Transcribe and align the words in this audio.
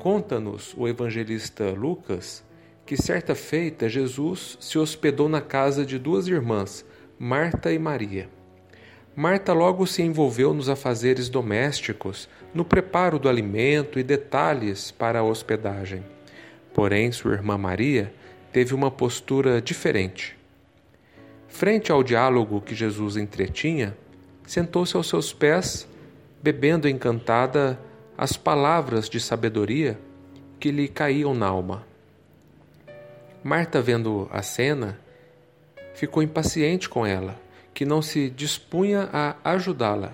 Conta-nos 0.00 0.74
o 0.78 0.88
evangelista 0.88 1.72
Lucas 1.72 2.42
que 2.86 2.96
certa 2.96 3.34
feita 3.34 3.86
Jesus 3.86 4.56
se 4.58 4.78
hospedou 4.78 5.28
na 5.28 5.42
casa 5.42 5.84
de 5.84 5.98
duas 5.98 6.26
irmãs, 6.26 6.86
Marta 7.18 7.70
e 7.70 7.78
Maria. 7.78 8.30
Marta 9.14 9.52
logo 9.52 9.86
se 9.86 10.00
envolveu 10.00 10.54
nos 10.54 10.70
afazeres 10.70 11.28
domésticos, 11.28 12.30
no 12.54 12.64
preparo 12.64 13.18
do 13.18 13.28
alimento 13.28 13.98
e 13.98 14.02
detalhes 14.02 14.90
para 14.90 15.18
a 15.18 15.22
hospedagem. 15.22 16.02
Porém, 16.72 17.10
sua 17.12 17.32
irmã 17.32 17.58
Maria 17.58 18.12
teve 18.52 18.74
uma 18.74 18.90
postura 18.90 19.60
diferente. 19.60 20.36
Frente 21.48 21.90
ao 21.90 22.02
diálogo 22.02 22.60
que 22.60 22.74
Jesus 22.74 23.16
entretinha, 23.16 23.96
sentou-se 24.46 24.96
aos 24.96 25.08
seus 25.08 25.32
pés, 25.32 25.86
bebendo 26.42 26.88
encantada 26.88 27.78
as 28.16 28.36
palavras 28.36 29.08
de 29.08 29.20
sabedoria 29.20 29.98
que 30.58 30.70
lhe 30.70 30.88
caíam 30.88 31.34
na 31.34 31.46
alma. 31.46 31.86
Marta, 33.42 33.80
vendo 33.80 34.28
a 34.30 34.42
cena, 34.42 34.98
ficou 35.94 36.22
impaciente 36.22 36.88
com 36.88 37.06
ela, 37.06 37.40
que 37.72 37.84
não 37.84 38.02
se 38.02 38.28
dispunha 38.28 39.08
a 39.12 39.36
ajudá-la, 39.52 40.12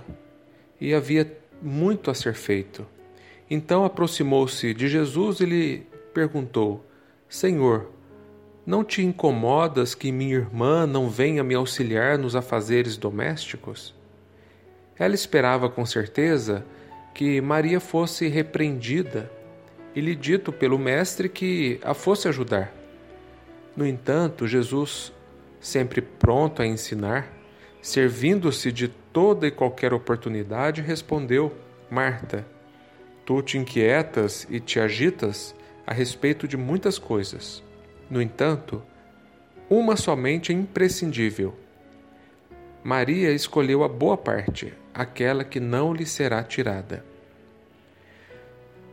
e 0.80 0.94
havia 0.94 1.30
muito 1.60 2.10
a 2.10 2.14
ser 2.14 2.34
feito. 2.34 2.86
Então 3.50 3.84
aproximou-se 3.84 4.72
de 4.74 4.88
Jesus 4.88 5.40
e 5.40 5.44
lhe 5.44 5.86
perguntou: 6.16 6.82
Senhor, 7.28 7.90
não 8.64 8.82
te 8.82 9.02
incomodas 9.02 9.94
que 9.94 10.10
minha 10.10 10.36
irmã 10.36 10.86
não 10.86 11.10
venha 11.10 11.44
me 11.44 11.54
auxiliar 11.54 12.16
nos 12.16 12.34
afazeres 12.34 12.96
domésticos? 12.96 13.94
Ela 14.98 15.14
esperava 15.14 15.68
com 15.68 15.84
certeza 15.84 16.64
que 17.14 17.38
Maria 17.42 17.80
fosse 17.80 18.28
repreendida 18.28 19.30
e 19.94 20.00
lhe 20.00 20.16
dito 20.16 20.50
pelo 20.50 20.78
Mestre 20.78 21.28
que 21.28 21.78
a 21.82 21.92
fosse 21.92 22.28
ajudar. 22.28 22.72
No 23.76 23.86
entanto, 23.86 24.48
Jesus, 24.48 25.12
sempre 25.60 26.00
pronto 26.00 26.62
a 26.62 26.66
ensinar, 26.66 27.30
servindo-se 27.82 28.72
de 28.72 28.88
toda 28.88 29.46
e 29.46 29.50
qualquer 29.50 29.92
oportunidade, 29.92 30.80
respondeu: 30.80 31.52
Marta, 31.90 32.46
tu 33.26 33.42
te 33.42 33.58
inquietas 33.58 34.46
e 34.48 34.58
te 34.58 34.80
agitas 34.80 35.54
a 35.86 35.94
respeito 35.94 36.48
de 36.48 36.56
muitas 36.56 36.98
coisas. 36.98 37.62
No 38.10 38.20
entanto, 38.20 38.82
uma 39.70 39.96
somente 39.96 40.52
é 40.52 40.54
imprescindível. 40.54 41.54
Maria 42.82 43.32
escolheu 43.32 43.82
a 43.82 43.88
boa 43.88 44.16
parte, 44.16 44.74
aquela 44.92 45.44
que 45.44 45.60
não 45.60 45.92
lhe 45.92 46.06
será 46.06 46.42
tirada. 46.42 47.04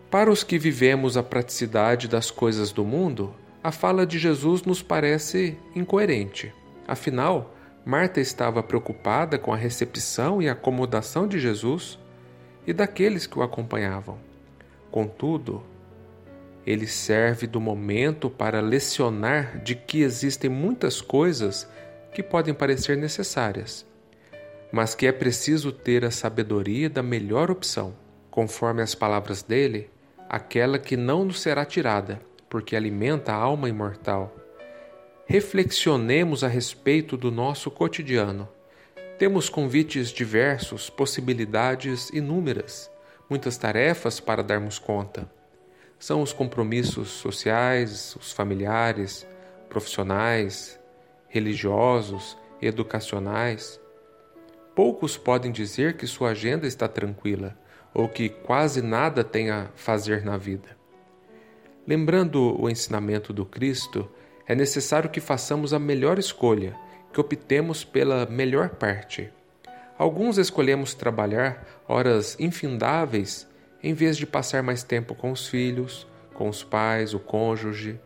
Para 0.09 0.31
os 0.31 0.44
que 0.44 0.59
vivemos 0.59 1.17
a 1.17 1.23
praticidade 1.23 2.08
das 2.08 2.30
coisas 2.30 2.71
do 2.71 2.83
mundo, 2.83 3.33
a 3.64 3.71
fala 3.71 4.05
de 4.05 4.19
Jesus 4.19 4.64
nos 4.64 4.81
parece 4.81 5.58
incoerente. 5.75 6.53
Afinal, 6.88 7.55
Marta 7.86 8.21
estava 8.21 8.61
preocupada 8.61 9.38
com 9.38 9.53
a 9.53 9.58
recepção 9.58 10.41
e 10.41 10.47
acomodação 10.47 11.27
de 11.27 11.39
Jesus 11.39 11.99
e 12.66 12.73
daqueles 12.73 13.25
que 13.25 13.38
o 13.38 13.41
acompanhavam. 13.41 14.17
Contudo, 14.91 15.64
ele 16.66 16.88
serve 16.88 17.45
do 17.45 17.59
momento 17.59 18.30
para 18.30 18.61
lecionar 18.61 19.59
de 19.61 19.75
que 19.75 20.02
existem 20.02 20.50
muitas 20.50 21.02
coisas 21.02 21.67
que 22.14 22.23
podem 22.23 22.53
parecer 22.53 22.95
necessárias, 22.95 23.86
mas 24.72 24.95
que 24.95 25.05
é 25.05 25.11
preciso 25.11 25.72
ter 25.72 26.05
a 26.05 26.11
sabedoria 26.11 26.89
da 26.89 27.04
melhor 27.04 27.52
opção, 27.52 27.93
conforme 28.32 28.82
as 28.82 28.95
palavras 28.95 29.43
dele, 29.43 29.89
aquela 30.30 30.80
que 30.80 30.95
não 30.95 31.26
nos 31.26 31.42
será 31.42 31.65
tirada, 31.65 32.21
porque 32.49 32.76
alimenta 32.76 33.33
a 33.33 33.36
alma 33.36 33.67
imortal. 33.67 34.33
Reflexionemos 35.26 36.43
a 36.43 36.48
respeito 36.48 37.17
do 37.17 37.32
nosso 37.32 37.70
cotidiano. 37.71 38.48
Temos 39.17 39.49
convites 39.49 40.10
diversos, 40.10 40.89
possibilidades 40.89 42.10
inúmeras, 42.10 42.89
muitas 43.30 43.58
tarefas 43.58 44.20
para 44.20 44.43
darmos 44.43 44.80
conta. 44.80 45.30
São 46.03 46.21
os 46.21 46.33
compromissos 46.33 47.08
sociais, 47.08 48.14
os 48.19 48.33
familiares, 48.33 49.25
profissionais, 49.69 50.77
religiosos, 51.30 52.37
educacionais. 52.61 53.80
Poucos 54.75 55.15
podem 55.15 55.49
dizer 55.49 55.95
que 55.95 56.05
sua 56.05 56.31
agenda 56.31 56.67
está 56.67 56.89
tranquila 56.89 57.58
ou 57.93 58.09
que 58.09 58.27
quase 58.27 58.81
nada 58.81 59.23
tem 59.23 59.49
a 59.49 59.69
fazer 59.75 60.25
na 60.25 60.36
vida. 60.36 60.75
Lembrando 61.87 62.61
o 62.61 62.69
ensinamento 62.69 63.31
do 63.31 63.45
Cristo, 63.45 64.11
é 64.45 64.53
necessário 64.53 65.09
que 65.09 65.21
façamos 65.21 65.73
a 65.73 65.80
melhor 65.80 66.19
escolha, 66.19 66.75
que 67.13 67.21
optemos 67.21 67.86
pela 67.86 68.25
melhor 68.25 68.71
parte. 68.71 69.31
Alguns 69.97 70.37
escolhemos 70.37 70.93
trabalhar 70.93 71.65
horas 71.87 72.36
infindáveis 72.42 73.47
em 73.83 73.94
vez 73.94 74.17
de 74.17 74.26
passar 74.26 74.64
mais 74.64 74.82
tempo 74.82 75.14
com 75.14 75.32
os 75.32 75.48
filhos, 75.48 76.08
com 76.33 76.48
os 76.48 76.64
pais, 76.64 77.14
o 77.14 77.20
cônjuge. 77.20 77.99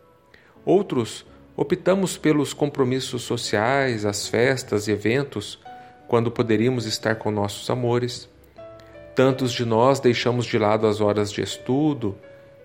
Outros 0.64 1.24
Optamos 1.60 2.16
pelos 2.16 2.52
compromissos 2.52 3.22
sociais, 3.22 4.04
as 4.04 4.28
festas 4.28 4.86
e 4.86 4.92
eventos, 4.92 5.58
quando 6.06 6.30
poderíamos 6.30 6.86
estar 6.86 7.16
com 7.16 7.32
nossos 7.32 7.68
amores. 7.68 8.28
Tantos 9.12 9.50
de 9.50 9.64
nós 9.64 9.98
deixamos 9.98 10.46
de 10.46 10.56
lado 10.56 10.86
as 10.86 11.00
horas 11.00 11.32
de 11.32 11.42
estudo, 11.42 12.16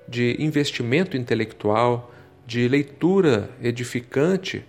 de 0.08 0.36
investimento 0.38 1.18
intelectual, 1.18 2.12
de 2.46 2.68
leitura 2.68 3.50
edificante 3.64 4.64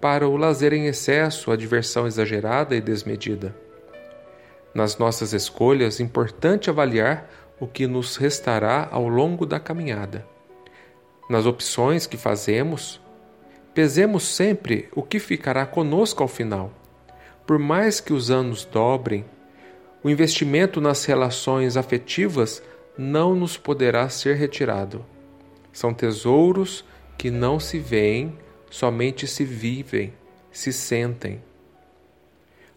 para 0.00 0.28
o 0.28 0.36
lazer 0.36 0.72
em 0.72 0.86
excesso, 0.86 1.50
a 1.50 1.56
diversão 1.56 2.06
exagerada 2.06 2.76
e 2.76 2.80
desmedida. 2.80 3.56
Nas 4.72 4.98
nossas 4.98 5.32
escolhas, 5.32 5.98
importante 5.98 6.70
avaliar 6.70 7.28
o 7.58 7.66
que 7.66 7.86
nos 7.86 8.16
restará 8.16 8.88
ao 8.90 9.08
longo 9.08 9.46
da 9.46 9.60
caminhada. 9.60 10.26
Nas 11.28 11.46
opções 11.46 12.06
que 12.06 12.16
fazemos, 12.16 13.00
Pesemos 13.74 14.22
sempre 14.22 14.88
o 14.94 15.02
que 15.02 15.18
ficará 15.18 15.66
conosco 15.66 16.22
ao 16.22 16.28
final. 16.28 16.72
Por 17.44 17.58
mais 17.58 17.98
que 17.98 18.12
os 18.12 18.30
anos 18.30 18.64
dobrem, 18.64 19.24
o 20.00 20.08
investimento 20.08 20.80
nas 20.80 21.04
relações 21.04 21.76
afetivas 21.76 22.62
não 22.96 23.34
nos 23.34 23.56
poderá 23.56 24.08
ser 24.08 24.36
retirado. 24.36 25.04
São 25.72 25.92
tesouros 25.92 26.84
que 27.18 27.32
não 27.32 27.58
se 27.58 27.80
veem, 27.80 28.38
somente 28.70 29.26
se 29.26 29.44
vivem, 29.44 30.14
se 30.52 30.72
sentem. 30.72 31.42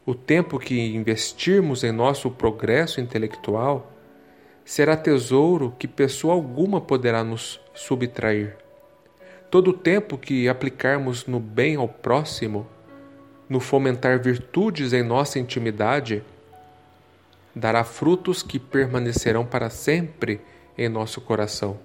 O 0.04 0.16
tempo 0.16 0.58
que 0.58 0.80
investirmos 0.96 1.84
em 1.84 1.92
nosso 1.92 2.32
progresso 2.32 3.00
intelectual 3.00 3.94
será 4.68 4.98
tesouro 4.98 5.74
que 5.80 5.88
pessoa 5.88 6.34
alguma 6.34 6.82
poderá 6.82 7.24
nos 7.24 7.58
subtrair. 7.74 8.58
Todo 9.50 9.70
o 9.70 9.74
tempo 9.74 10.18
que 10.18 10.50
aplicarmos 10.50 11.26
no 11.26 11.40
bem 11.40 11.78
ao 11.78 11.88
próximo, 11.88 12.68
no 13.48 13.62
fomentar 13.62 14.22
virtudes 14.22 14.92
em 14.92 15.04
nossa 15.04 15.40
intimidade, 15.40 16.22
dará 17.56 17.86
frutos 17.86 18.44
que 18.44 18.60
permanecerão 18.60 19.46
para 19.46 19.70
sempre 19.70 20.42
em 20.78 20.90
nosso 20.90 21.22
coração. 21.22 21.80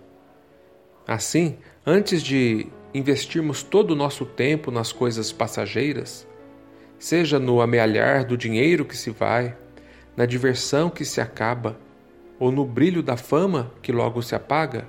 Assim, 1.07 1.59
antes 1.87 2.21
de 2.21 2.67
investirmos 2.93 3.63
todo 3.63 3.93
o 3.93 3.97
nosso 3.97 4.27
tempo 4.27 4.73
nas 4.73 4.91
coisas 4.93 5.31
passageiras, 5.31 6.27
seja 6.99 7.39
no 7.39 7.61
amealhar 7.61 8.27
do 8.27 8.37
dinheiro 8.37 8.85
que 8.85 8.97
se 8.97 9.11
vai, 9.11 9.57
na 10.17 10.27
diversão 10.27 10.91
que 10.91 11.05
se 11.05 11.21
acaba, 11.21 11.79
ou 12.43 12.51
no 12.51 12.65
brilho 12.65 13.05
da 13.05 13.17
fama 13.17 13.73
que 13.81 13.93
logo 13.93 14.21
se 14.21 14.35
apaga, 14.35 14.89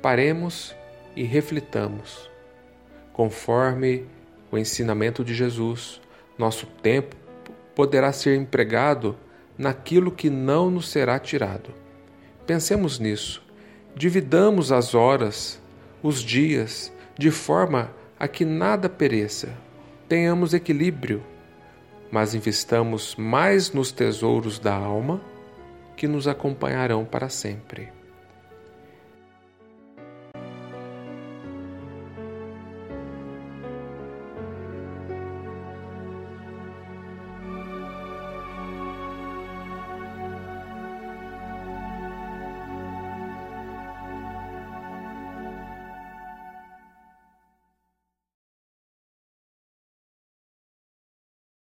paremos 0.00 0.74
e 1.14 1.22
reflitamos. 1.22 2.30
Conforme 3.12 4.06
o 4.50 4.56
ensinamento 4.56 5.22
de 5.22 5.34
Jesus, 5.34 6.00
nosso 6.38 6.64
tempo 6.82 7.14
poderá 7.74 8.14
ser 8.14 8.34
empregado 8.34 9.14
naquilo 9.58 10.10
que 10.10 10.30
não 10.30 10.70
nos 10.70 10.88
será 10.88 11.18
tirado. 11.18 11.68
Pensemos 12.46 12.98
nisso. 12.98 13.44
Dividamos 13.94 14.72
as 14.72 14.94
horas, 14.94 15.60
os 16.02 16.22
dias, 16.22 16.90
de 17.18 17.30
forma 17.30 17.92
a 18.18 18.26
que 18.26 18.46
nada 18.46 18.88
pereça. 18.88 19.50
Tenhamos 20.08 20.54
equilíbrio, 20.54 21.22
mas 22.10 22.34
investamos 22.34 23.14
mais 23.16 23.70
nos 23.70 23.92
tesouros 23.92 24.58
da 24.58 24.74
alma 24.74 25.20
que 25.98 26.06
nos 26.06 26.28
acompanharão 26.28 27.04
para 27.04 27.28
sempre. 27.28 27.97